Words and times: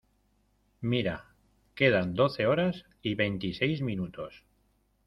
mira. 0.81 1.27
quedan 1.75 2.15
doce 2.15 2.47
horas 2.47 2.85
y 3.03 3.13
veintiséis 3.13 3.83
minutos 3.83 4.43